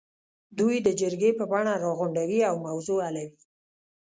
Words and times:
دوی 0.57 0.75
د 0.81 0.87
جرګې 1.01 1.31
په 1.39 1.43
بڼه 1.51 1.73
راغونډوي 1.83 2.39
او 2.49 2.55
موضوع 2.67 2.99
حلوي. 3.07 3.29